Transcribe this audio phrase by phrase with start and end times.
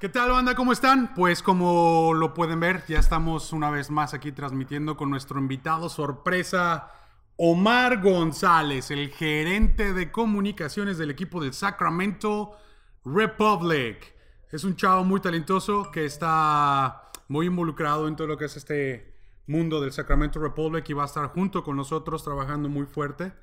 [0.00, 0.54] ¿Qué tal, banda?
[0.54, 1.12] ¿Cómo están?
[1.12, 5.90] Pues como lo pueden ver, ya estamos una vez más aquí transmitiendo con nuestro invitado
[5.90, 6.90] sorpresa,
[7.36, 12.56] Omar González, el gerente de comunicaciones del equipo del Sacramento
[13.04, 14.14] Republic.
[14.50, 19.18] Es un chavo muy talentoso que está muy involucrado en todo lo que es este
[19.46, 23.34] mundo del Sacramento Republic y va a estar junto con nosotros trabajando muy fuerte.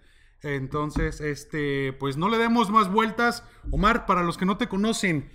[0.42, 3.44] Entonces, este, pues no le demos más vueltas.
[3.70, 5.30] Omar, para los que no te conocen,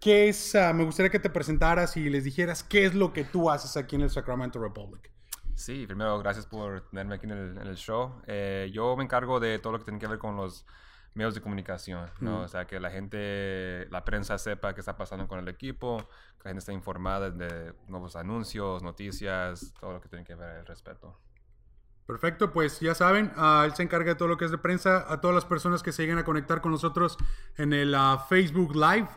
[0.00, 0.54] ¿qué es?
[0.54, 3.76] ah, me gustaría que te presentaras y les dijeras qué es lo que tú haces
[3.76, 5.10] aquí en el Sacramento Republic.
[5.54, 8.22] Sí, primero gracias por tenerme aquí en el, en el show.
[8.26, 10.64] Eh, yo me encargo de todo lo que tiene que ver con los
[11.14, 12.42] medios de comunicación, ¿no?
[12.42, 15.98] O sea, que la gente, la prensa sepa qué está pasando con el equipo,
[16.38, 20.48] que la gente esté informada de nuevos anuncios, noticias, todo lo que tiene que ver
[20.48, 21.18] al respecto.
[22.06, 25.12] Perfecto, pues ya saben, ah, él se encarga de todo lo que es de prensa.
[25.12, 27.18] A todas las personas que se lleguen a conectar con nosotros
[27.56, 29.08] en el ah, Facebook Live,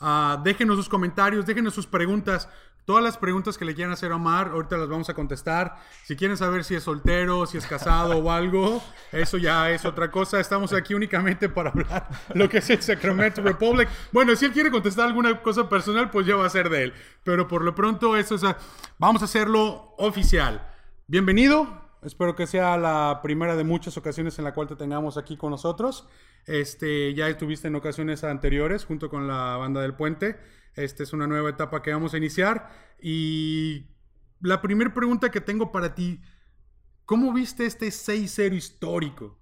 [0.00, 2.48] ah, déjenos sus comentarios, déjenos sus preguntas.
[2.88, 5.76] Todas las preguntas que le quieran hacer a Omar, ahorita las vamos a contestar.
[6.04, 8.82] Si quieren saber si es soltero, si es casado o algo,
[9.12, 10.40] eso ya es otra cosa.
[10.40, 13.90] Estamos aquí únicamente para hablar lo que es el Sacramento Republic.
[14.10, 16.94] Bueno, si él quiere contestar alguna cosa personal, pues ya va a ser de él.
[17.24, 18.42] Pero por lo pronto, eso es,
[18.96, 20.66] vamos a hacerlo oficial.
[21.06, 25.36] Bienvenido, Espero que sea la primera de muchas ocasiones en la cual te tengamos aquí
[25.36, 26.08] con nosotros.
[26.46, 30.38] Este, ya estuviste en ocasiones anteriores junto con la banda del puente.
[30.74, 32.70] Esta es una nueva etapa que vamos a iniciar.
[33.02, 33.86] Y
[34.40, 36.20] la primera pregunta que tengo para ti,
[37.04, 39.38] ¿cómo viste este 6-0 histórico,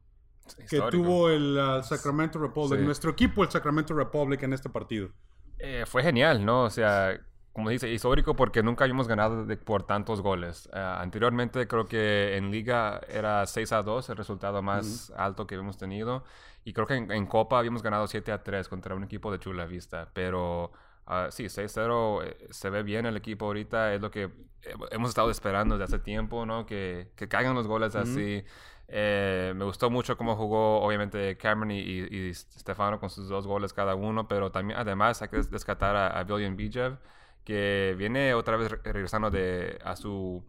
[0.69, 0.91] que Histórico.
[0.91, 2.87] tuvo el uh, Sacramento Republic, Sí.
[2.87, 5.11] nuestro equipo, el Sacramento Republic, en este partido?
[5.59, 6.65] Eh, fue genial, ¿no?
[6.65, 7.20] O sea,
[7.57, 10.69] como dice, histórico porque nunca habíamos ganado de- por tantos goles.
[10.75, 15.55] Eh, anteriormente creo que en liga era 6 a 2, el resultado más alto que
[15.55, 16.23] habíamos tenido.
[16.65, 19.39] Y creo que en, en Copa habíamos ganado 7 a 3 contra un equipo de
[19.39, 20.11] Chula Vista.
[20.13, 20.71] Pero
[21.07, 23.95] ah, sí, 6-0 eh, se ve bien el equipo ahorita.
[23.95, 26.67] Es lo que he- hemos estado esperando desde hace tiempo, ¿no?
[26.67, 28.45] Que, que caigan los goles así.
[28.89, 33.73] Eh, me gustó mucho cómo jugó, obviamente, Cameron y, y, Stefano con sus dos goles
[33.73, 36.98] cada uno, pero también, además, hay que descartar a, a Bijev,
[37.46, 40.45] que viene otra vez re- regresando de, a su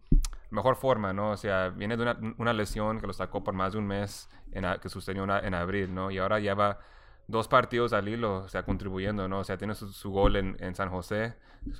[0.50, 1.30] mejor forma, ¿no?
[1.30, 4.28] O sea, viene de una, una lesión que lo sacó por más de un mes,
[4.52, 6.10] en, a- que sucedió una- en abril, ¿no?
[6.10, 6.80] Y ahora lleva
[7.28, 9.38] dos partidos al hilo, o sea, contribuyendo, ¿no?
[9.40, 11.34] O sea, tiene su, su gol en, en San José,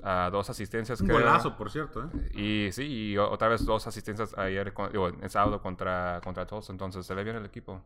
[0.04, 1.18] ah, dos asistencias, Un creo.
[1.20, 2.04] golazo, por cierto.
[2.04, 2.30] ¿eh?
[2.68, 6.70] Y sí, y otra vez dos asistencias ayer, con- digo, el sábado contra, contra Tulsa.
[6.70, 7.82] Entonces se ve bien el equipo.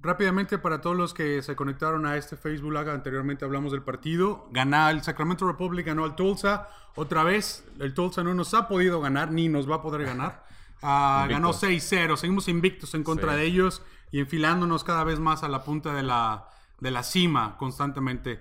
[0.00, 4.48] Rápidamente para todos los que se conectaron a este Facebook Live, anteriormente hablamos del partido.
[4.52, 6.68] Gana el Sacramento Republic, ganó al Tulsa.
[6.94, 10.46] Otra vez, el Tulsa no nos ha podido ganar, ni nos va a poder ganar.
[10.80, 11.92] Ah, ganó Invictos.
[11.92, 13.38] 6-0, seguimos invictos en contra Sí.
[13.38, 13.82] de ellos
[14.12, 18.40] y enfilándonos cada vez más a la punta de la, de la cima constantemente.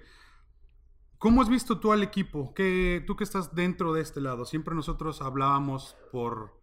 [1.18, 2.54] ¿Cómo has visto tú al equipo?
[2.54, 6.57] ¿Qué, tú que estás dentro de este lado, siempre nosotros hablábamos por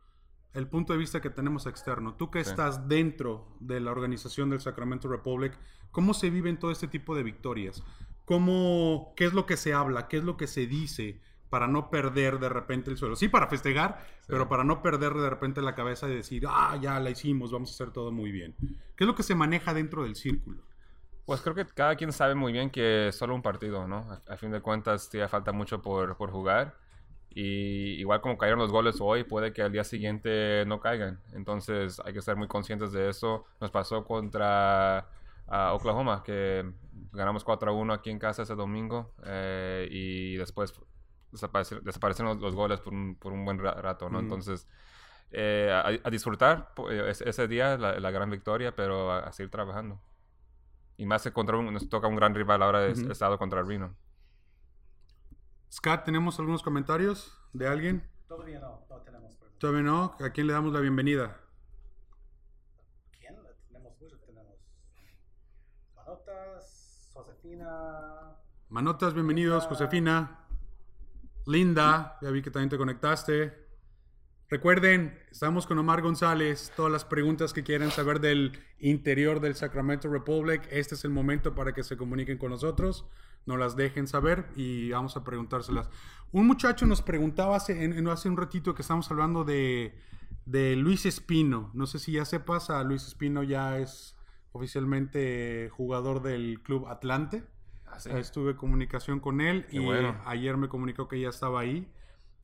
[0.54, 2.15] el punto de vista que tenemos externo.
[2.15, 2.50] Tú que Sí.
[2.50, 5.59] estás dentro de la organización del Sacramento Republic,
[5.91, 7.82] ¿cómo se viven todo este tipo de victorias?
[8.25, 10.09] ¿Cómo, ¿Qué es lo que se habla?
[10.09, 11.20] ¿Qué es lo que se dice
[11.50, 13.16] para no perder de repente el suelo?
[13.16, 16.98] Sí, para festejar, pero para no perder de repente la cabeza y decir, ah, ya
[17.00, 18.54] la hicimos, vamos a hacer todo muy bien.
[18.97, 20.62] ¿Qué es lo que se maneja dentro del círculo?
[21.26, 23.98] Pues creo que cada quien sabe muy bien que es solo un partido, ¿no?
[24.28, 26.76] A, a fin de cuentas, todavía falta mucho por, por jugar.
[27.37, 31.19] Y igual como cayeron los goles hoy, puede que al día siguiente no caigan.
[31.33, 33.45] Entonces hay que ser muy conscientes de eso.
[33.61, 35.09] Nos pasó contra
[35.49, 36.65] ah, Oklahoma, que
[37.12, 39.12] ganamos 4 a 1 aquí en casa ese domingo.
[39.25, 40.73] eh, y después
[41.33, 44.19] desapareci- desaparecieron los, los goles por un, por un buen ra- rato, ¿no?
[44.19, 44.23] Mm.
[44.25, 44.69] Entonces,
[45.33, 49.50] eh, a, a disfrutar eh, ese, día, la, la gran victoria, pero a, a seguir
[49.50, 50.00] trabajando.
[50.97, 53.97] Y más que contra un, nos toca un gran rival ahora de estado contra Reno.
[55.70, 58.08] Scott, ¿tenemos algunos comentarios de alguien?
[58.28, 59.38] Todavía no, no tenemos.
[59.58, 60.16] Todavía no.
[60.20, 61.41] ¿A quién le damos la bienvenida?
[63.19, 63.36] ¿Quién?
[63.69, 64.58] Tenemos muchos, tenemos
[65.97, 68.36] Manotas, Josefina,
[68.69, 69.66] Manotas, bienvenidos.
[69.66, 70.41] Josefina.
[71.46, 73.64] Linda, ya vi que también te conectaste.
[74.49, 76.72] Recuerden, estamos con Omar González.
[76.76, 81.55] Todas las preguntas que quieran saber del interior del Sacramento Republic, este es el momento
[81.55, 83.06] para que se comuniquen con nosotros.
[83.46, 85.91] No las dejen saber y vamos a preguntárselas.
[86.32, 89.94] Un muchacho nos preguntaba hace, en- hace un ratito que estamos hablando de,
[90.46, 91.70] de Luis Espino.
[91.75, 94.17] No sé si ya sepas, a Luis Espino ya es
[94.52, 97.44] oficialmente jugador del Club Atlante.
[97.87, 98.11] Ah, sí.
[98.11, 100.17] Estuve en comunicación con él Qué y bueno.
[100.26, 101.88] ayer me comunicó que ya estaba ahí.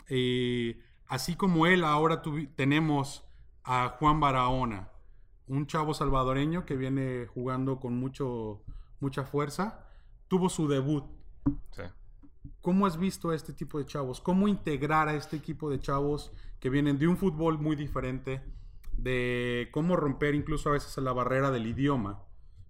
[0.09, 2.23] Eh, así como él, ahora
[2.57, 3.25] tenemos
[3.65, 4.91] a Juan Barahona,
[5.47, 8.63] un chavo salvadoreño que viene jugando con mucho,
[9.01, 9.87] mucha fuerza.
[10.31, 11.05] Tuvo su debut.
[11.73, 11.83] Sí.
[12.63, 14.21] ¿cómo has visto a este tipo de chavos?
[14.21, 16.31] ¿Cómo integrar a este equipo de chavos
[16.61, 18.41] que vienen de un fútbol muy diferente?
[18.97, 22.23] De cómo romper incluso a veces la barrera del idioma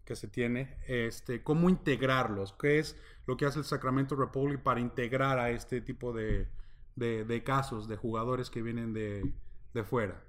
[0.05, 2.97] que se tiene, este, cómo integrarlos, qué es
[3.27, 6.49] lo que hace el Sacramento Republic para integrar a este tipo de,
[6.97, 9.33] de- de casos, de jugadores que vienen de,
[9.75, 10.23] de fuera.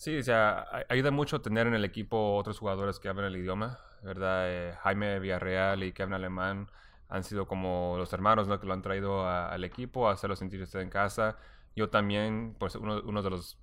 [0.00, 3.78] Sí, o sea, ayuda mucho tener en el equipo otros jugadores que hablan el idioma,
[4.02, 4.44] ¿verdad?
[4.48, 6.70] Eh, Jaime Villarreal y Kevin Alemán
[7.08, 8.58] han sido como los hermanos, ¿no?
[8.58, 11.36] Que lo han traído a- al equipo a hacerlo sentir usted en casa.
[11.76, 13.58] Yo también, pues uno, uno de los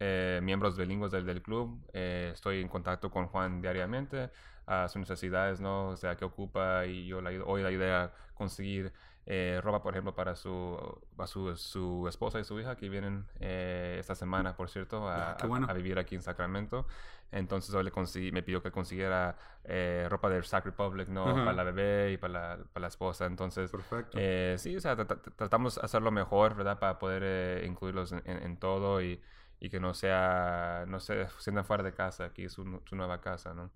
[0.00, 4.30] eh, miembros bilingües del, del club, eh, estoy en contacto con Juan diariamente
[4.66, 5.88] a sus necesidades, ¿no?
[5.90, 8.92] O sea, qué ocupa y yo le ayudo- hoy la idea a conseguir
[9.30, 10.78] eh, ropa, por ejemplo, para su,
[11.18, 15.32] a su, su esposa y su hija que vienen eh, esta semana, por cierto, a,
[15.40, 15.66] Ah, bueno.
[15.66, 16.86] a- a vivir aquí en Sacramento.
[17.30, 21.42] Entonces le conseguí, me pidió que consiguiera eh, ropa de Sac Republic, ¿no?
[21.42, 23.26] Para la bebé y para la, para la esposa.
[23.26, 24.16] Entonces, Perfecto.
[24.16, 26.78] eh, sí, o sea, tra- tra- tratamos de hacerlo mejor, ¿verdad?
[26.78, 29.20] Para poder eh, incluirlos en, en- en todo y,
[29.60, 32.96] y que no sea, no se sientan fuera de casa, aquí es su, nu- su
[32.96, 33.70] nueva casa, ¿no?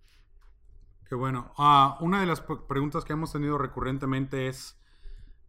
[1.09, 1.53] Qué bueno.
[1.59, 4.81] Ah, una de las pre- preguntas que hemos tenido recurrentemente es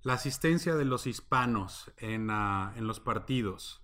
[0.04, 3.82] la asistencia de los hispanos en, ah, en los partidos.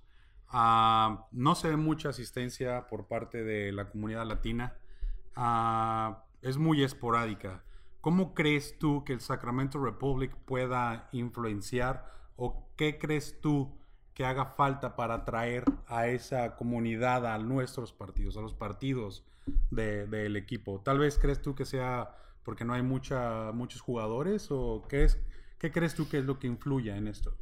[0.48, 4.76] Ah, no se ve mucha asistencia por parte de la comunidad latina.
[5.36, 7.64] Ah, es muy esporádica.
[8.02, 13.78] ¿Cómo crees tú que el Sacramento Republic pueda influenciar o qué crees tú
[14.14, 19.26] que haga falta para atraer a esa comunidad a nuestros partidos, a los partidos
[19.70, 20.82] de- del equipo?
[20.82, 25.20] Tal vez crees tú que sea porque no hay mucha, muchos jugadores o qué, es,
[25.60, 27.38] qué crees tú que es lo que influya en esto?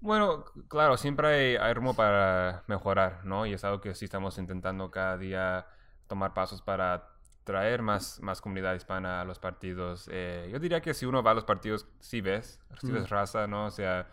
[0.00, 3.46] Bueno, claro, siempre hay, hay rumbo para mejorar, ¿no?
[3.46, 5.66] Y es algo que sí estamos intentando cada día
[6.06, 7.08] tomar pasos para
[7.44, 10.08] traer más, más comunidad hispana a los partidos.
[10.12, 13.14] Eh, yo diría que si uno va a los partidos, sí ves, sí ves Ujú.
[13.14, 13.66] raza, ¿no?
[13.66, 14.06] O sea,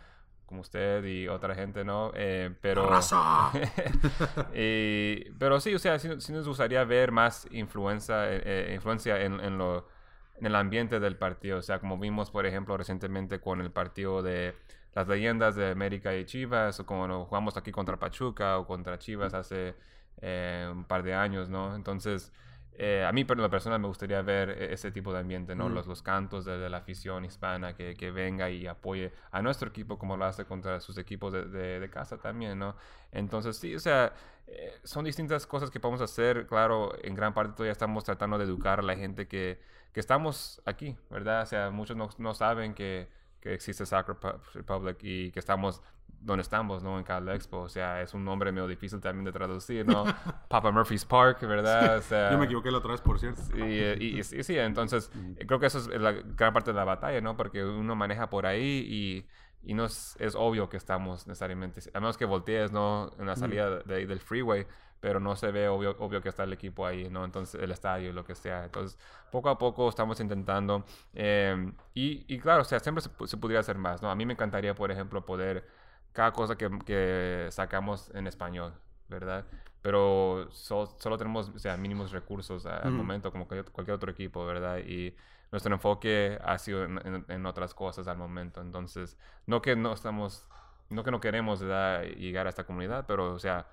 [0.46, 2.12] como usted y otra gente, ¿no?
[2.14, 2.84] Eh, pero...
[2.90, 3.50] ¡Raza!
[4.54, 9.20] Y- pero sí, o sea, sí, sí nos gustaría ver más influencia, eh, eh, influencia
[9.22, 9.86] en, en lo,
[10.36, 11.58] en el ambiente del partido.
[11.58, 14.54] O sea, como vimos, por ejemplo, recientemente con el partido de
[14.94, 19.34] las leyendas de América y Chivas, o como jugamos aquí contra Pachuca o contra Chivas
[19.34, 19.74] hace
[20.20, 21.74] eh, un par de años, ¿no?
[21.74, 22.32] Entonces,
[22.76, 25.68] eh, a mí, por lo personal, me gustaría ver e- ese tipo de ambiente, ¿no?
[25.68, 25.74] Mm.
[25.74, 29.68] Los, los cantos de, de la afición hispana que, que venga y apoye a nuestro
[29.68, 32.76] equipo como lo hace contra sus equipos de, de- de casa también, ¿no?
[33.12, 34.12] Entonces, sí, o sea,
[34.46, 36.46] eh, son distintas cosas que podemos hacer.
[36.46, 39.60] Claro, en gran parte todavía estamos tratando de educar a la gente que,
[39.92, 41.42] que estamos aquí, ¿verdad?
[41.42, 43.08] O sea, muchos no, no saben que,
[43.40, 45.82] que existe Soccer Pu- Republic y que estamos
[46.24, 46.98] donde estamos, ¿no?
[46.98, 47.60] En Cal Expo.
[47.60, 50.04] O sea, es un nombre medio difícil también de traducir, ¿no?
[50.48, 51.98] Papa Murphy's Park, ¿verdad?
[51.98, 53.40] O sea, Yo me equivoqué la otra vez, por cierto.
[53.56, 56.72] y, eh, y- y sí, sí, entonces eh, creo que eso es la gran parte
[56.72, 57.36] de la batalla, ¿no?
[57.36, 59.26] Porque uno maneja por ahí y,
[59.70, 63.10] y no es, es obvio que estamos necesariamente, a menos que voltees, ¿no?
[63.18, 64.66] En la salida de, del freeway,
[65.00, 67.24] pero no se ve obvio, obvio que está el equipo ahí, ¿no?
[67.26, 68.64] Entonces el estadio, lo que sea.
[68.64, 68.98] Entonces
[69.30, 73.60] poco a poco estamos intentando eh, y, y claro, o sea, siempre se, se podría
[73.60, 74.10] hacer más, ¿no?
[74.10, 75.66] A mí me encantaría, por ejemplo, poder
[76.14, 78.72] cada cosa que, que sacamos en español,
[79.10, 79.44] ¿verdad?
[79.82, 82.96] Pero so- solo tenemos, o sea, mínimos recursos a- al Ujú.
[82.96, 84.78] momento, como cualquier, otro equipo, ¿verdad?
[84.78, 85.14] Y
[85.52, 88.62] nuestro enfoque ha sido en, en- en otras cosas al momento.
[88.62, 90.48] Entonces, no que no estamos,
[90.88, 92.04] no que no queremos ¿verdad?
[92.04, 93.66] llegar a esta comunidad, pero, o sea,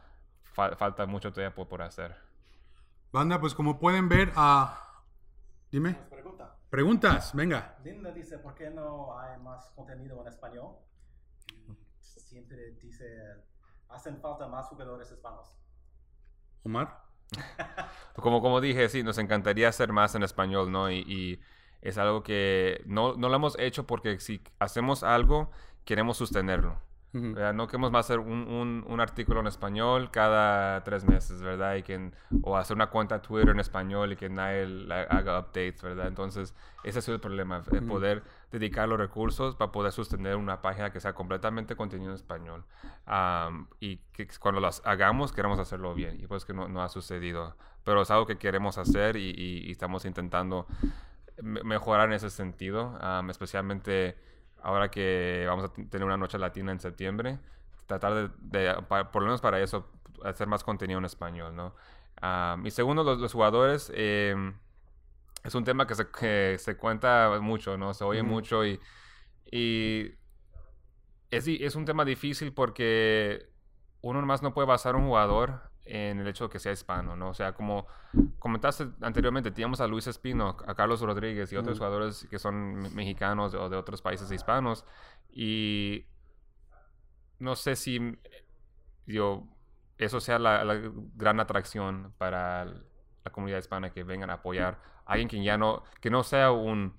[0.44, 2.13] fa- falta mucho todavía por, por hacer.
[3.13, 5.01] Banda, pues como pueden ver, ah,
[5.72, 5.96] dime.
[6.10, 6.56] Pregunta.
[6.70, 7.75] Preguntas, venga.
[7.84, 10.75] Linda dice, ¿por qué no hay más contenido en español?
[12.20, 13.06] Siempre dice,
[13.89, 15.58] hacen falta más jugadores hispanos.
[16.63, 17.03] Omar.
[18.15, 20.91] Como, como dije, sí, nos encantaría hacer más en español, ¿no?
[20.91, 21.39] Y, y
[21.82, 25.50] es algo que no, no lo hemos hecho porque si hacemos algo,
[25.86, 26.80] queremos sostenerlo.
[27.13, 27.34] Ujú.
[27.34, 27.53] ¿verdad?
[27.53, 31.75] No queremos más hacer un, un, un artículo en español cada tres meses, ¿verdad?
[31.75, 35.82] Y que, o hacer una cuenta Twitter en español y que nadie la- haga updates,
[35.82, 36.08] ¿verdad?
[36.08, 37.88] Entonces, ese ha sido el problema, eh, Ujú.
[37.88, 42.63] poder dedicar los recursos para poder sostener una página que sea completamente contenido en español.
[43.06, 46.18] Am, y que cuando las hagamos, queremos hacerlo bien.
[46.22, 47.58] Y pues que no, no ha sucedido.
[47.84, 50.65] Pero es algo que queremos hacer y, y- y estamos intentando
[51.41, 54.15] me- mejorar en ese sentido, am, especialmente
[54.62, 57.39] ahora que vamos a tener una noche latina en septiembre,
[57.88, 58.75] tratar de,
[59.12, 59.89] por lo menos para eso,
[60.24, 61.75] hacer más contenido en español, ¿no?
[62.22, 64.53] Am, y segundo, los, los jugadores, em,
[65.44, 67.94] es un tema que se, que se cuenta mucho, ¿no?
[67.94, 68.80] Se oye mucho y,
[69.51, 70.13] y
[71.32, 73.50] es, un tema difícil porque
[74.01, 77.30] uno nomás no puede basar un jugador en el hecho de que sea hispano, ¿no?
[77.30, 77.88] O sea, como
[78.40, 83.54] comentaste anteriormente, teníamos a Luis Espino, a Carlos Rodríguez y otros jugadores que son mexicanos
[83.54, 84.86] o de otros países hispanos.
[85.30, 86.06] Y
[87.40, 88.18] no sé si
[89.08, 89.48] yo,
[89.98, 90.64] eso sea la,
[91.16, 95.84] gran atracción para la comunidad hispana que vengan a apoyar a alguien que ya no,
[96.00, 96.96] que no sea un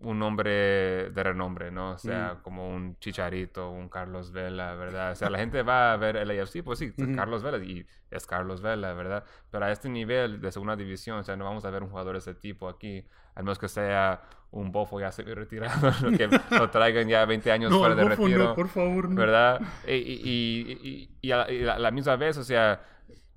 [0.00, 1.92] un hombre de renombre, ¿no?
[1.92, 2.42] O sea, mm.
[2.42, 5.12] como un Chicharito, un Carlos Vela, ¿verdad?
[5.12, 8.26] O sea, la gente va a ver el AFC, pues sí, Carlos Vela, y es
[8.26, 9.24] Carlos Vela, ¿verdad?
[9.50, 12.12] Pero a este nivel de segunda división, o sea, no vamos a ver un jugador
[12.12, 16.70] de ese tipo aquí, al menos que sea un bofo ya se retirado, que lo
[16.70, 18.44] traigan ya 20 años fuera de retiro.
[18.44, 19.16] No, por favor, no.
[19.16, 19.60] ¿Verdad?
[19.86, 21.46] Y, y, a,
[21.78, 22.80] la misma vez, o sea,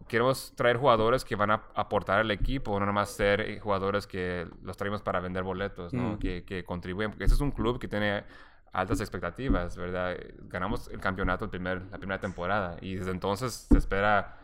[0.07, 4.47] queremos traer jugadores que van a aportar al equipo, no nomás ser eh, jugadores que
[4.63, 6.13] los traemos para vender boletos, ¿no?
[6.13, 6.19] Mm.
[6.19, 8.23] Que, que, contribuyen, porque este es un club que tiene
[8.71, 10.17] altas expectativas, ¿verdad?
[10.43, 14.39] Ganamos el campeonato el primer, la primera temporada y desde entonces se espera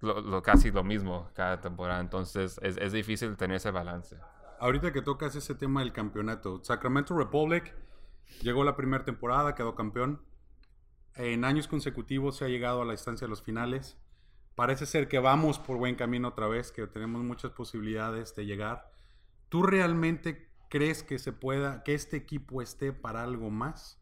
[0.00, 4.16] lo, casi lo mismo cada temporada, entonces es, es difícil tener ese balance.
[4.58, 7.74] Ahorita que tocas ese tema del campeonato, Sacramento Republic
[8.42, 10.22] llegó la primera temporada, quedó campeón.
[11.14, 13.98] En años consecutivos se ha llegado a la instancia de los finales
[14.54, 18.90] parece ser que vamos por buen camino otra vez, que tenemos muchas posibilidades de llegar.
[19.48, 24.00] ¿Tú realmente crees que se pueda, que este equipo esté para algo más?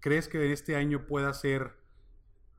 [0.00, 1.76] ¿Crees que este año pueda ser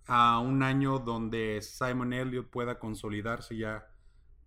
[0.06, 3.88] a un año donde Simon Elliott pueda consolidarse ya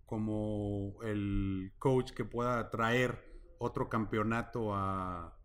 [0.05, 5.35] como el coach que pueda traer otro campeonato a,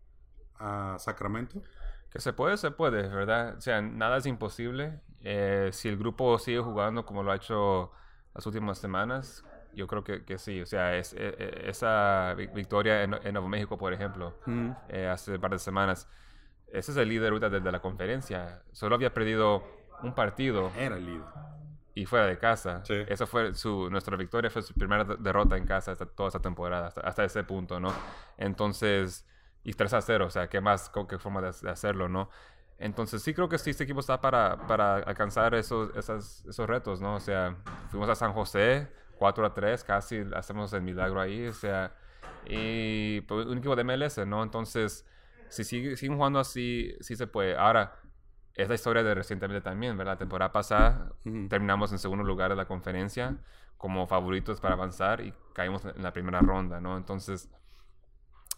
[0.59, 1.63] a Sacramento?
[2.11, 3.55] Que se puede, se puede, ¿verdad?
[3.57, 4.99] O sea, nada es imposible.
[5.21, 7.91] Eh, si el grupo sigue jugando como lo ha hecho
[8.33, 10.61] las últimas semanas, yo creo que, que sí.
[10.61, 14.33] O sea, es, e, e, esa victoria en, Nuevo México, por ejemplo,
[14.89, 16.07] eh, hace un par de semanas,
[16.67, 18.61] ese es el líder ahorita desde la conferencia.
[18.71, 19.63] Solo había perdido
[20.03, 20.71] un partido.
[20.77, 21.27] Era el líder.
[21.95, 22.83] Y fuera de casa.
[22.85, 22.93] Sí.
[23.07, 26.93] Esa fue su, nuestra victoria, fue su primera derrota en casa hasta, toda esta temporada,
[27.03, 27.93] hasta, ese punto, ¿no?
[28.37, 29.27] Entonces,
[29.63, 32.29] y 3 a 0, o sea, ¿qué más, qué forma de hacerlo, no?
[32.77, 37.15] Entonces sí creo que sí, este equipo está para, para alcanzar esos, esos retos, ¿no?
[37.15, 37.57] O sea,
[37.89, 38.87] fuimos a San José,
[39.17, 41.93] 4 a 3, casi hacemos el milagro ahí, o sea,
[42.45, 44.43] y pues, un equipo de MLS, ¿no?
[44.43, 45.05] Entonces,
[45.49, 47.57] si sigue, siguen jugando así, sí se puede.
[47.57, 47.95] Ahora,
[48.55, 50.13] es la historia de recientemente también, ¿verdad?
[50.13, 51.11] La temporada pasada
[51.49, 53.37] terminamos en segundo lugar de la conferencia
[53.77, 56.97] como favoritos para avanzar y caímos en la primera ronda, ¿no?
[56.97, 57.49] Entonces,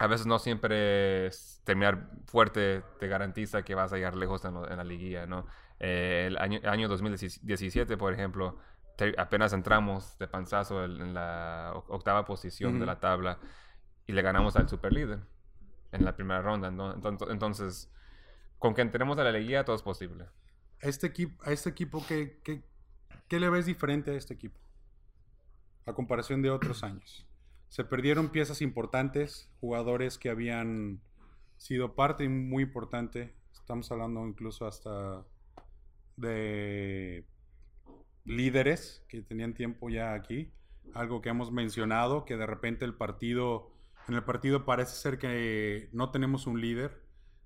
[0.01, 1.29] a veces no siempre
[1.63, 5.45] terminar fuerte te garantiza que vas a llegar lejos en, la liguilla, ¿no?
[5.79, 8.57] Eh, el año, año 2017, por ejemplo,
[9.19, 13.37] apenas entramos de panzazo en, la octava posición de la tabla
[14.07, 15.19] y le ganamos al superlíder
[15.91, 16.71] en la primera ronda.
[16.71, 16.95] ¿no?
[17.29, 17.93] Entonces,
[18.57, 20.25] con que entremos a la liguilla, todo es posible.
[20.79, 22.63] Este equipo, a este equipo, ¿qué, qué,
[23.27, 24.59] qué le ves diferente a este equipo?
[25.85, 27.27] A comparación de otros años.
[27.71, 30.99] Se perdieron piezas importantes, jugadores que habían
[31.55, 33.33] sido parte muy importante.
[33.53, 35.25] Estamos hablando incluso hasta
[36.17, 37.25] de
[38.25, 40.51] líderes que tenían tiempo ya aquí.
[40.93, 43.71] Algo que hemos mencionado, que de repente el partido,
[44.09, 47.01] en el partido parece ser que no tenemos un líder.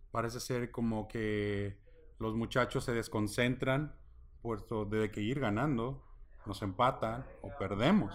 [0.10, 1.78] Parece ser como que
[2.18, 3.94] los muchachos se desconcentran,
[4.42, 6.04] puesto de que ir ganando,
[6.48, 8.12] nos empatan o perdemos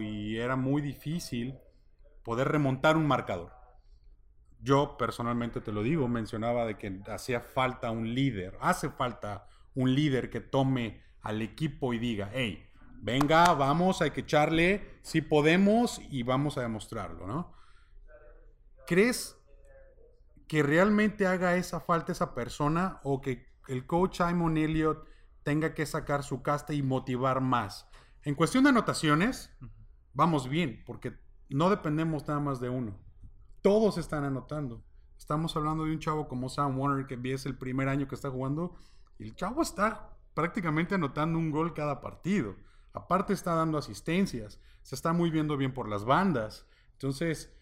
[0.00, 1.58] y era muy difícil
[2.22, 3.52] poder remontar un marcador.
[4.60, 9.94] Yo personalmente te lo digo, mencionaba de que hacía falta un líder, hace falta un
[9.94, 12.64] líder que tome al equipo y diga, hey,
[13.00, 17.52] venga, vamos, hay que echarle, si podemos y vamos a demostrarlo, ¿no?
[18.86, 19.36] ¿Crees
[20.46, 25.06] que realmente haga esa falta esa persona o que el coach Simon Elliott
[25.42, 27.88] tenga que sacar su casta y motivar más?
[28.24, 29.50] En cuestión de anotaciones,
[30.14, 32.96] vamos bien, porque no dependemos nada más de uno.
[33.62, 34.84] Todos están anotando.
[35.18, 38.30] Estamos hablando de un chavo como Sam Warner, que es el primer año que está
[38.30, 38.76] jugando,
[39.18, 42.54] y el chavo está prácticamente anotando un gol cada partido.
[42.92, 46.66] Aparte está dando asistencias, se está muy viendo bien por las bandas.
[46.92, 47.52] Entonces,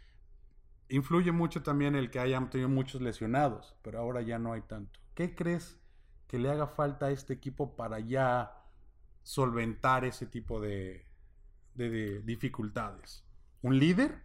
[0.91, 5.01] influye mucho también el que hayan tenido muchos lesionados, pero ahora ya no hay tanto.
[5.15, 5.79] ¿Qué crees
[6.27, 8.60] que le haga falta a este equipo para ya
[9.23, 11.07] solventar ese tipo de,
[11.75, 13.25] de, dificultades.
[13.63, 14.23] ¿Un líder?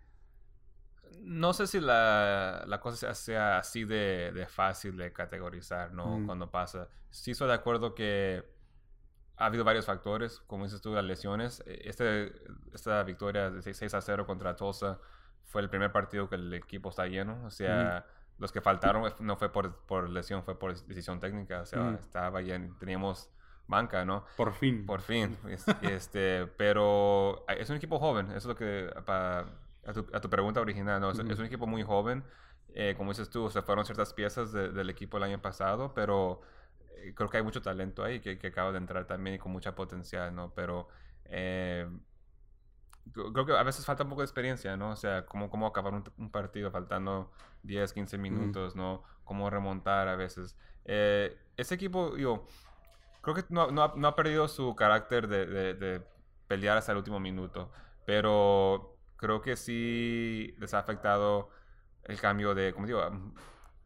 [1.22, 6.20] No sé si la, la cosa sea así de, de, fácil de categorizar, ¿no?
[6.20, 6.26] Mm.
[6.26, 6.90] Cuando pasa.
[7.10, 8.44] Sí estoy de acuerdo que
[9.38, 11.64] ha habido varios factores, como dices tú, las lesiones.
[11.66, 12.34] E, este,
[12.74, 15.00] esta victoria de 6 a 0 contra Tulsa
[15.44, 17.44] fue el primer partido que el equipo está lleno.
[17.46, 18.06] O sea,
[18.38, 21.62] los que faltaron no fue por, por, lesión, fue por decisión técnica.
[21.62, 23.30] O sea, estaba bien, teníamos
[23.68, 24.26] banca, ¿no?
[24.38, 24.86] Por fin.
[24.86, 25.38] Por fin.
[25.50, 29.46] Es- este, pero es un equipo joven, eso es lo que, pa-
[29.86, 31.12] a, tu, a tu pregunta original, ¿no?
[31.12, 32.24] Es, es un equipo muy joven.
[32.74, 36.42] Eh, como dices tú, se fueron ciertas piezas de- del equipo el año pasado, pero
[36.98, 39.52] eh, creo que hay mucho talento ahí que, que acaba de entrar también y con
[39.52, 40.54] mucha potencial, ¿no?
[40.54, 40.88] Pero
[41.26, 41.88] eh,
[43.14, 44.92] creo que a veces falta un poco de experiencia, ¿no?
[44.92, 47.32] O sea, cómo, cómo acabar un, un partido faltando
[47.64, 49.04] 10, 15 minutos, ¿no?
[49.24, 50.58] Cómo remontar a veces.
[50.86, 52.46] Eh, ese equipo, yo
[53.26, 56.08] creo que no, no ha, no ha perdido su carácter de, de- de
[56.48, 57.72] pelear hasta el último minuto,
[58.06, 61.50] pero creo que sí les ha afectado
[62.06, 63.02] el cambio de, como digo,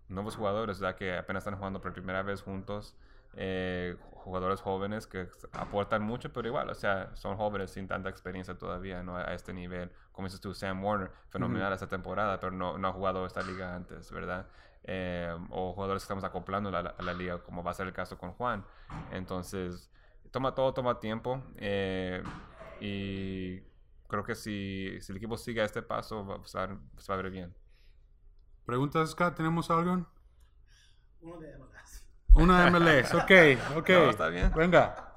[0.10, 2.98] nuevos jugadores, ya que apenas están jugando por primera vez juntos,
[3.36, 8.58] eh, jugadores jóvenes que aportan mucho, pero igual, o sea, son jóvenes sin tanta experiencia
[8.58, 9.18] todavía, ¿no?
[9.18, 9.92] A, este nivel.
[10.12, 13.76] Como dices tú, Sam Warner, fenomenal esta temporada, pero no, no ha jugado esta liga
[13.76, 14.48] antes, ¿verdad?
[14.84, 17.88] Eh, o jugadores que estamos acoplando a la, a la liga, como va a ser
[17.88, 18.66] el caso con Juan.
[19.12, 19.90] Entonces,
[20.32, 21.44] toma todo, toma tiempo.
[21.58, 22.24] eh,
[22.82, 23.60] y
[24.08, 27.20] creo que si, si el equipo sigue a este paso, va, a estar- se va
[27.20, 27.54] a ver bien.
[28.66, 29.36] ¿Preguntas, Scott?
[29.36, 30.06] ¿Tenemos algo?
[31.22, 32.04] Uno de MLS.
[32.36, 33.32] Una MLS, ok,
[33.78, 33.90] ok.
[33.90, 34.52] No, está bien.
[34.56, 35.14] Venga.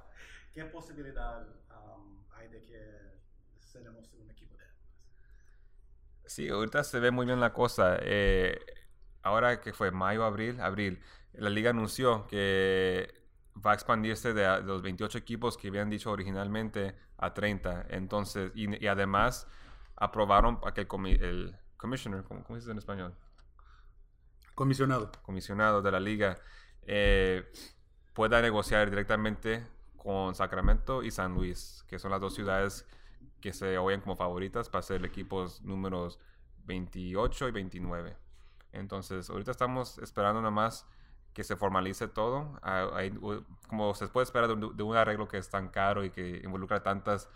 [0.55, 3.21] ¿Qué posibilidad um, hay de que
[3.61, 6.33] seremos un equipo de MLS?
[6.35, 7.97] Sí, ahorita se ve muy bien la cosa.
[8.01, 8.59] Eh,
[9.23, 11.01] ahora que fue mayo, abril, abril,
[11.35, 13.13] la liga anunció que
[13.65, 17.87] va a expandirse de, los 28 equipos que habían dicho originalmente a 30.
[17.91, 19.47] Entonces, y, y además
[19.97, 23.15] aprobaron para que el, comi- el commissioner, ¿cómo, cómo se dice en español?
[24.55, 25.11] Comisionado.
[25.23, 26.39] comisionado de la liga
[26.83, 27.51] eh,
[28.13, 32.87] pueda negociar directamente con Sacramento y San Luis, que son las dos ciudades
[33.41, 36.19] que se oyen como favoritas para ser equipos números
[36.65, 38.17] 28 y 29.
[38.73, 40.87] Entonces, ahorita estamos esperando nada más
[41.35, 42.59] que se formalice todo.
[42.63, 43.11] Ah, hay,
[43.69, 46.83] como se puede esperar de de un arreglo que es tan caro y que involucra
[46.83, 47.29] tantas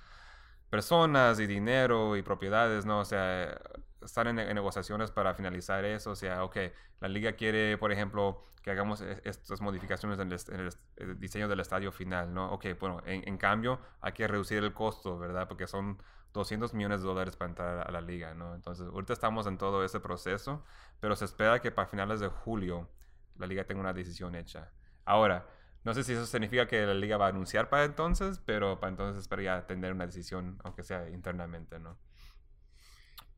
[0.71, 3.01] personas y dinero y propiedades, ¿no?
[3.01, 3.59] O sea,
[4.03, 6.11] están en, en negociaciones para finalizar eso.
[6.13, 6.57] O sea, ok,
[7.01, 11.21] la liga quiere, por ejemplo, que hagamos e- estas modificaciones en el, en el el
[11.21, 12.53] diseño del estadio final, ¿no?
[12.53, 15.47] Ok, bueno, en, en cambio hay que reducir el costo, ¿verdad?
[15.49, 15.99] Porque son
[16.37, 18.55] 200 millones de dólares para entrar a la liga, ¿no?
[18.55, 20.63] Entonces, ahorita estamos en todo ese proceso,
[21.01, 22.89] pero se espera que para finales de julio
[23.37, 24.71] la liga tenga una decisión hecha.
[25.05, 25.49] Ahora,
[25.85, 28.91] no sé si eso significa que la liga va a anunciar para entonces, pero para
[28.91, 31.99] entonces espero ya tener una decisión, aunque sea internamente, ¿no?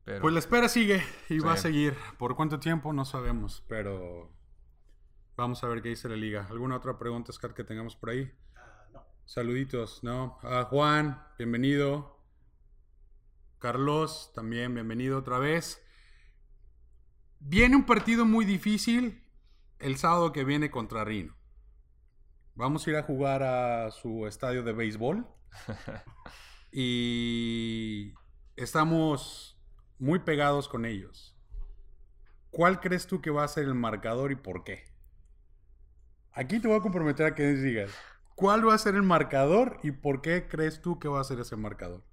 [0.03, 1.63] Pero, Pues la espera sigue y va a Sí.
[1.63, 1.95] seguir.
[2.17, 2.93] ¿Por cuánto tiempo?
[2.93, 4.31] No sabemos, pero
[5.35, 6.47] vamos a ver qué dice la liga.
[6.49, 8.31] ¿Alguna otra pregunta, Scott, que tengamos por ahí?
[8.55, 9.05] Ah, no.
[9.25, 10.39] Saluditos, ¿no?
[10.41, 12.18] A Juan, bienvenido.
[13.59, 15.85] Carlos, también bienvenido otra vez.
[17.41, 19.21] Viene un partido muy difícil
[19.79, 21.35] el sábado que viene contra Rino.
[22.55, 25.27] Vamos a ir a jugar a su estadio de béisbol.
[26.71, 28.13] y
[28.55, 29.61] estamos
[29.97, 31.37] muy pegados con ellos.
[32.51, 34.85] ¿Cuál crees tú que va a ser el marcador y por qué?
[36.31, 37.91] Aquí te voy a comprometer a que digas
[38.35, 41.41] cuál va a ser el marcador y por qué crees tú que va a ser
[41.41, 42.08] ese marcador.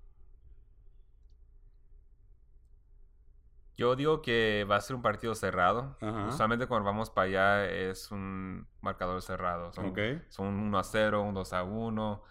[3.76, 5.96] Yo digo que va a ser un partido cerrado.
[6.00, 6.26] Ajá.
[6.28, 9.72] Usualmente cuando vamos para allá es un marcador cerrado.
[9.72, 9.98] Son, Ok.
[10.28, 12.22] son un 1 a 0, un 2 a 1.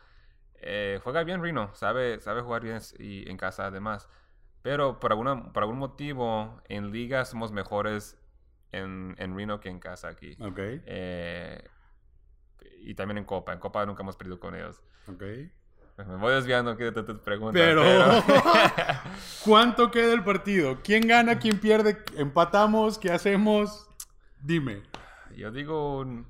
[0.67, 4.09] Eh, juega bien Reno, sabe, sabe jugar bien y en casa además.
[4.63, 8.19] Pero por, alguna, por algún motivo en liga somos mejores
[8.71, 10.35] en, en Reno que en casa aquí.
[10.41, 11.63] Ok, Eh,
[12.81, 13.53] y también en Copa.
[13.53, 14.81] En Copa nunca hemos perdido con ellos.
[15.07, 15.23] ok.
[15.97, 17.61] Me voy desviando que te, te preguntas.
[17.61, 17.83] Pero,
[19.45, 20.79] ¿cuánto queda el partido?
[20.83, 21.39] ¿Quién gana?
[21.39, 21.97] ¿Quién pierde?
[22.17, 22.97] ¿Empatamos?
[22.97, 23.87] ¿Qué hacemos?
[24.41, 24.83] Dime.
[25.35, 26.27] Yo digo un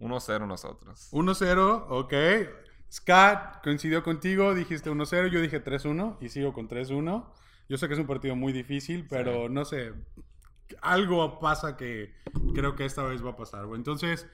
[0.00, 1.08] 1-0 nosotros.
[1.12, 2.14] 1-0, ok.
[2.90, 7.24] Scott coincidió contigo, dijiste 1-0, yo dije 3-1 y sigo con 3-1.
[7.68, 9.92] Yo sé que es un partido muy difícil, pero no sé,
[10.82, 12.14] algo pasa que
[12.54, 13.64] creo que esta vez va a pasar.
[13.74, 14.26] Entonces,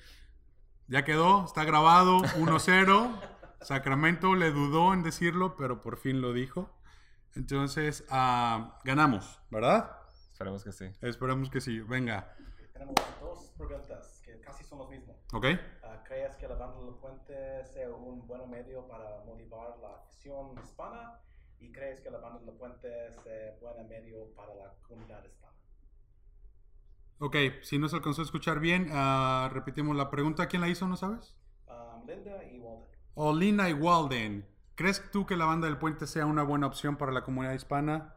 [0.89, 3.38] ya quedó, está grabado, 1-0.
[3.61, 6.71] Sacramento le dudó en decirlo, pero por fin lo dijo.
[7.35, 9.91] Entonces, ah, ganamos, ¿verdad?
[10.33, 10.87] Esperemos que sí.
[11.01, 11.81] Esperamos que sí.
[11.81, 12.35] Venga,
[12.73, 15.17] Tenemos dos preguntas que casi son los mismos.
[15.33, 15.47] ¿ok?
[15.83, 20.59] Ah, ¿Crees que la banda del puente sea un buen medio para motivar la afición
[20.63, 21.21] hispana?
[21.61, 25.55] ¿Y crees que la banda del puente sea buen medio para la comunidad hispana?
[27.19, 30.47] Ok, si no se alcanzó a escuchar bien, ah, repetimos la pregunta.
[30.47, 31.37] ¿Quién la hizo, no sabes?
[31.67, 32.59] Um, Linda y
[33.19, 33.37] Walden.
[33.37, 34.47] Olina y Walden.
[34.75, 38.15] ¿Crees tú que la banda del puente sea una buena opción para la comunidad hispana?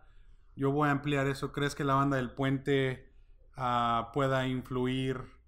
[0.55, 1.51] Yo voy a ampliar eso.
[1.51, 3.11] ¿Crees que la banda del puente
[3.55, 5.41] ah, pueda influir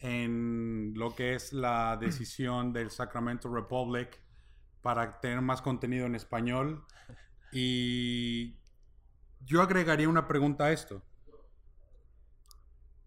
[0.00, 4.20] en lo que es la decisión del Sacramento Republic
[4.82, 6.84] para tener más contenido en español.
[7.52, 8.56] Y
[9.40, 11.02] yo agregaría una pregunta a esto.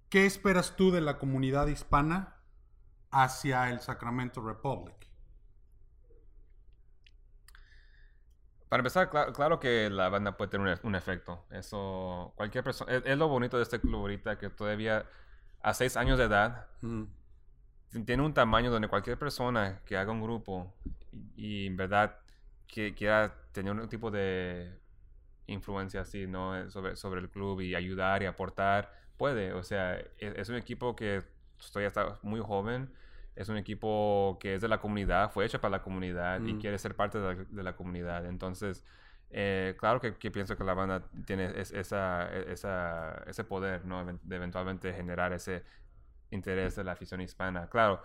[0.09, 2.37] ¿Qué esperas tú de la comunidad hispana
[3.11, 5.08] hacia el Sacramento Republic?
[8.69, 11.43] Para empezar, claro, que la banda puede tener un, efecto.
[11.49, 12.93] Eso, cualquier persona.
[13.03, 15.05] Es, lo bonito de este club ahorita, que todavía
[15.61, 17.03] a seis años de edad mm.
[18.05, 20.71] tiene un tamaño donde cualquier persona que haga un grupo
[21.35, 22.19] y, en verdad
[22.67, 24.71] que quiera tener un tipo de
[25.47, 26.69] influencia así, ¿no?
[26.69, 29.51] Sobre, sobre el club y ayudar y aportar, puede.
[29.53, 31.23] O sea, es, es un equipo que
[31.73, 32.93] todavía está muy joven
[33.39, 36.59] es un equipo que es de la comunidad, fue hecho para la comunidad y mm.
[36.59, 38.25] quiere ser parte de la, comunidad.
[38.25, 38.83] Entonces,
[39.29, 44.03] eh, claro que, pienso que la banda tiene esa, esa, ese poder, ¿no?
[44.05, 45.63] De eventualmente generar ese
[46.31, 47.69] interés de la afición hispana.
[47.69, 48.03] Claro,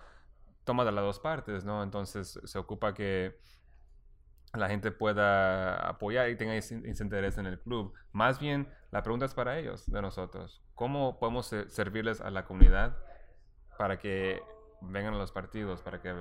[0.63, 1.83] toma de las dos partes, ¿no?
[1.83, 3.37] Entonces, se ocupa que
[4.53, 7.93] la gente pueda apoyar y tenga ese, interés en el club.
[8.13, 10.63] Más bien, la pregunta es para ellos, de nosotros.
[10.75, 12.95] ¿Cómo podemos servirles a la comunidad
[13.77, 14.41] para que
[14.81, 16.13] vengan a los partidos para que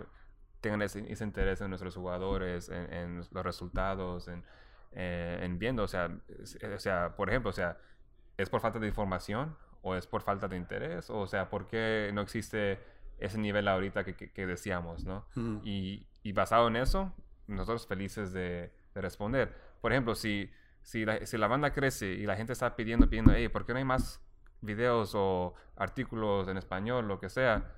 [0.61, 4.43] tengan ese, interés en nuestros jugadores, en, los resultados, en,
[4.93, 6.11] eh, en, viendo, o sea,
[6.75, 7.77] o sea, por ejemplo, o sea,
[8.39, 11.11] ¿es por falta de información o es por falta de interés?
[11.11, 12.81] O sea, ¿por qué no existe
[13.19, 15.27] ese nivel ahorita que, que, decíamos, no?
[15.63, 17.13] y, y, basado en eso,
[17.47, 19.55] nosotros felices de, de responder.
[19.81, 20.51] Por ejemplo, si,
[20.83, 23.73] si, la, si la banda crece y la gente está pidiendo, pidiendo, hey, ¿por qué
[23.73, 24.21] no hay más
[24.61, 27.73] videos o artículos en español, lo que sea?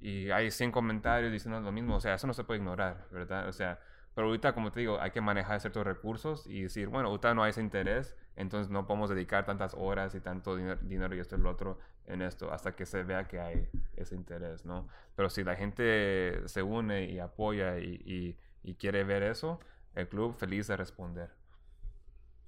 [0.00, 3.48] Y hay 100 comentarios diciendo lo mismo, o sea, eso no se puede ignorar, ¿verdad?
[3.48, 3.78] O sea,
[4.18, 7.44] pero ahorita, como te digo, hay que manejar ciertos recursos y decir, bueno, ahorita no
[7.44, 11.38] hay ese interés, entonces no podemos dedicar tantas horas y tanto dinero, y esto y
[11.40, 14.88] lo otro en esto hasta que se vea que hay ese interés, ¿no?
[15.14, 19.60] Pero si la gente se une y apoya y, y, quiere ver eso,
[19.94, 21.30] el club feliz de responder.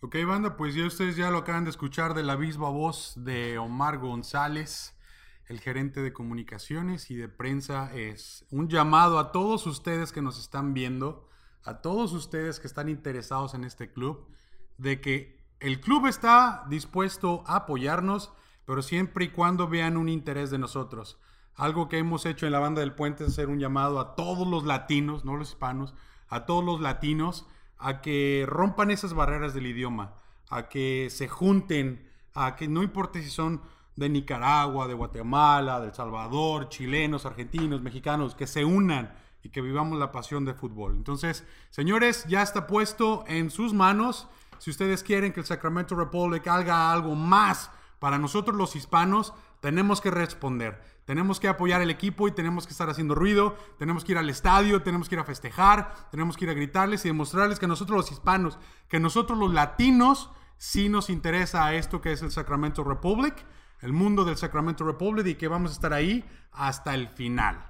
[0.00, 3.58] Ok, banda, pues ya ustedes ya lo acaban de escuchar de la misma voz de
[3.58, 4.98] Omar González
[5.50, 10.38] el gerente de comunicaciones y de prensa, es un llamado a todos ustedes que nos
[10.38, 11.28] están viendo,
[11.64, 14.28] a todos ustedes que están interesados en este club,
[14.78, 18.32] de que el club está dispuesto a apoyarnos,
[18.64, 21.18] pero siempre y cuando vean un interés de nosotros.
[21.56, 24.46] Algo que hemos hecho en la banda del puente es hacer un llamado a todos
[24.46, 25.96] los latinos, no los hispanos,
[26.28, 27.44] a todos los latinos,
[27.76, 30.14] a que rompan esas barreras del idioma,
[30.48, 33.62] a que se junten, a que no importa si son
[34.00, 39.98] de Nicaragua, de Guatemala, de Salvador, chilenos, argentinos, mexicanos, que se unan y que vivamos
[39.98, 40.94] la pasión de fútbol.
[40.96, 44.26] Entonces, señores, ya está puesto en sus manos.
[44.58, 50.00] Si ustedes quieren que el Sacramento Republic haga algo más para nosotros los hispanos, tenemos
[50.00, 50.82] que responder.
[51.04, 54.30] Tenemos que apoyar el equipo y tenemos que estar haciendo ruido, tenemos que ir al
[54.30, 57.98] estadio, tenemos que ir a festejar, tenemos que ir a gritarles y demostrarles que nosotros
[57.98, 58.58] los hispanos,
[58.88, 63.44] que nosotros los latinos, sí nos interesa esto que es el Sacramento Republic
[63.82, 67.64] el mundo del Sacramento Republic y que vamos a estar ahí hasta el final.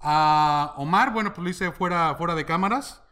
[0.00, 3.02] A Omar, bueno, pues lo hice fuera, fuera de cámaras.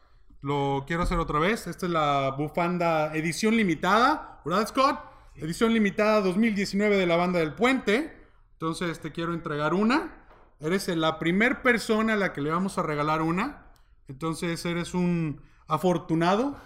[0.43, 1.67] Lo quiero hacer otra vez.
[1.67, 5.01] Esta es la bufanda edición limitada, ¿verdad, Scott?
[5.37, 8.17] Edición limitada 2019 de la banda del puente.
[8.53, 10.27] Entonces te quiero entregar una.
[10.61, 13.67] Eres la primera persona a la que le vamos a regalar una.
[14.09, 16.57] Entonces eres un afortunado.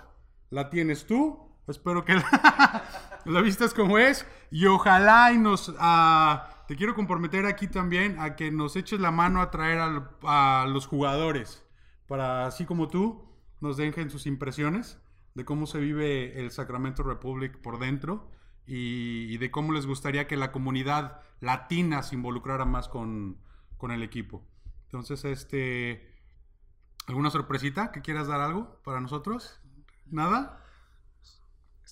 [0.50, 1.40] La tienes tú.
[1.66, 2.84] Espero que la,
[3.24, 4.26] la vistas como es.
[4.50, 5.74] Y ojalá y nos...
[5.78, 9.80] Ah, te quiero comprometer aquí también a que nos eches la mano a traer
[10.22, 11.64] a los jugadores.
[12.06, 13.24] Para así como tú,
[13.60, 14.98] nos dejen sus impresiones
[15.34, 18.30] de cómo se vive el Sacramento Republic por dentro
[18.66, 23.38] y, de cómo les gustaría que la comunidad latina se involucrara más con,
[23.76, 24.42] con el equipo.
[24.84, 26.12] Entonces, este...
[27.06, 29.60] ¿Alguna sorpresita que quieras dar algo para nosotros?
[30.06, 30.63] ¿Nada?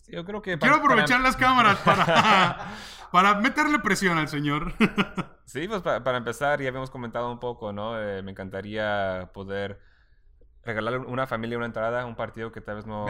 [0.08, 0.58] Yo creo que...
[0.58, 2.74] Quiero aprovechar las cámaras para,
[3.12, 4.72] para meterle presión al señor.
[5.44, 8.00] sí, pues para, empezar, ya habíamos comentado un poco, ¿no?
[8.00, 9.80] Eh, me encantaría poder
[10.64, 13.06] regalarle a una familia una entrada a un partido que tal vez no,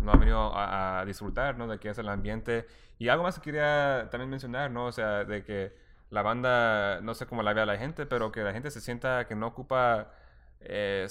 [0.00, 1.66] no ha venido a, disfrutar, ¿no?
[1.66, 2.66] De qué es el ambiente.
[2.98, 4.86] Y algo más que quería también mencionar, ¿no?
[4.86, 5.76] O sea, de que
[6.10, 9.26] la banda, no sé cómo la vea la gente, pero que la gente se sienta
[9.26, 10.12] que no ocupa
[10.60, 11.06] eh,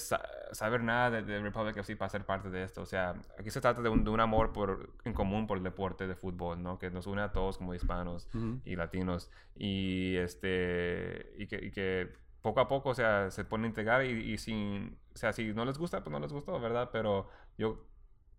[0.52, 2.82] saber nada de, de, Republic FC para ser parte de esto.
[2.82, 5.64] O sea, aquí se trata de un, de un, amor por, en común por el
[5.64, 6.78] deporte de fútbol, ¿no?
[6.78, 8.28] Que nos une a todos como hispanos
[8.64, 9.30] y latinos.
[9.54, 14.04] Y, este, y que, y, que, poco a poco, o sea, se pone a integrar
[14.04, 16.90] y, y, sin, o sea, si no les gusta, pues no les gustó, ¿verdad?
[16.92, 17.86] Pero yo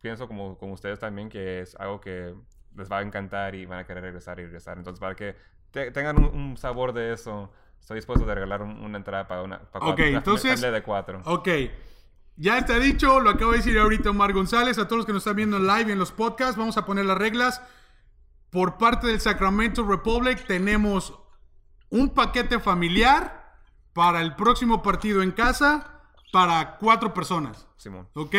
[0.02, 2.36] pienso como, como ustedes también que es algo que
[2.76, 4.78] les va a encantar y van a querer regresar y regresar.
[4.78, 5.36] Entonces, para que
[5.72, 7.52] tengan un, un sabor de eso
[7.86, 11.22] Estoy dispuesto a regalar un- una entrada para una, para Ok, cuatro- entonces- de cuatro.
[11.26, 11.48] Ok.
[12.36, 15.22] Ya está dicho, lo acabo de decir ahorita Omar González, a todos los que nos
[15.22, 17.62] están viendo en live y en los podcasts, vamos a poner las reglas.
[18.50, 21.14] Por parte del Sacramento Republic tenemos
[21.92, 23.54] un paquete familiar
[23.94, 26.02] para el próximo partido en casa
[26.34, 27.68] para cuatro personas.
[27.78, 28.10] Simón.
[28.16, 28.34] ¿Ok?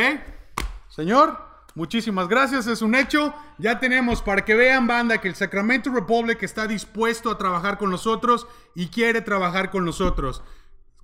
[0.88, 1.38] Señor,
[1.76, 3.32] muchísimas gracias, es un hecho.
[3.58, 7.90] Ya tenemos para que vean, banda, que el Sacramento Republic está dispuesto a trabajar con
[7.90, 10.42] nosotros y quiere trabajar con nosotros.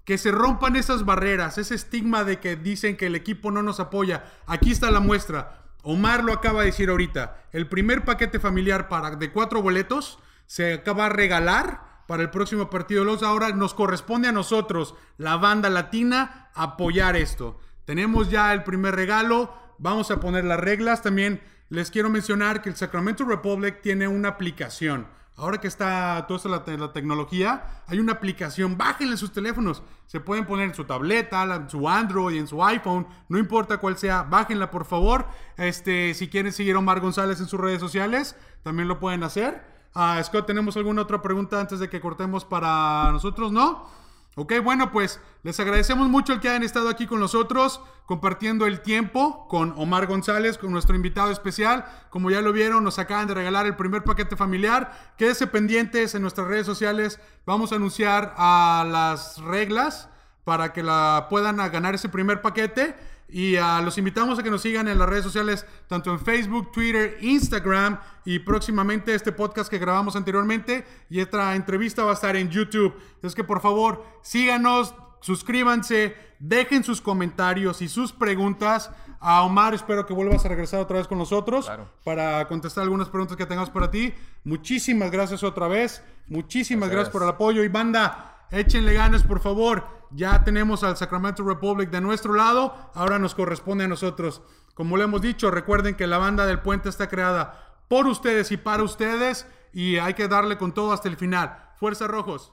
[0.05, 3.79] Que se rompan esas barreras, ese estigma de que dicen que el equipo no nos
[3.79, 4.25] apoya.
[4.47, 5.63] Aquí está la muestra.
[5.85, 7.45] Omar lo acaba de decir ahorita.
[7.53, 12.71] El primer paquete familiar para, de cuatro boletos se acaba de regalar para el próximo
[12.71, 13.23] partido de los.
[13.23, 17.59] Ahora nos corresponde a nosotros, la banda latina, apoyar esto.
[17.85, 19.55] Tenemos ya el primer regalo.
[19.83, 21.03] Vamos a poner las reglas.
[21.03, 25.09] También les quiero mencionar que el Sacramento Republic tiene una aplicación.
[25.35, 28.79] Ahora que está toda la, te- la tecnología, hay una aplicación.
[28.79, 29.83] Bájenle sus teléfonos.
[30.07, 33.09] Se pueden poner en su tableta, en su Android, en su iPhone.
[33.29, 34.23] No importa cuál sea.
[34.23, 35.27] Bájenla, por favor.
[35.57, 39.65] Este, si quieren seguir a Omar González en sus redes sociales, también lo pueden hacer.
[39.95, 43.51] Ah, Scott, ¿tenemos alguna otra pregunta antes de que cortemos para nosotros?
[43.51, 43.89] ¿No?
[44.35, 48.81] Ok, bueno, pues les agradecemos mucho el que hayan estado aquí con nosotros, compartiendo el
[48.81, 51.85] tiempo con Omar González, con nuestro invitado especial.
[52.09, 55.15] Como ya lo vieron, nos acaban de regalar el primer paquete familiar.
[55.19, 57.21] Quédense pendientes en nuestras redes sociales.
[57.45, 60.09] Vamos a anunciar a las reglas
[60.45, 62.97] para que la puedan ganar ese primer paquete.
[63.35, 66.71] Y ah, los invitamos a que nos sigan en las redes sociales, tanto en Facebook,
[66.71, 72.37] Twitter, Instagram y próximamente este podcast que grabamos anteriormente y esta entrevista va a estar
[72.37, 72.95] en YouTube.
[73.23, 78.91] Es que por favor síganos, suscríbanse, dejen sus comentarios y sus preguntas.
[79.25, 81.89] A Omar, espero que vuelvas a regresar otra vez con nosotros Claro.
[82.05, 84.13] para contestar algunas preguntas que tengamos para ti.
[84.45, 86.03] Muchísimas gracias otra vez.
[86.27, 86.95] Muchísimas Gracias.
[87.07, 88.32] gracias por el apoyo y banda.
[88.53, 89.87] Échenle ganas, por favor.
[90.11, 92.77] Ya tenemos al Sacramento Republic de nuestro lado.
[92.95, 94.43] Ahora nos corresponde a nosotros.
[94.75, 98.59] Como le hemos dicho, recuerden que la banda del puente está creada por ustedes y
[98.59, 99.47] para ustedes.
[99.73, 101.71] Y hay que darle con todo hasta el final.
[101.79, 102.53] Fuerza Rojos.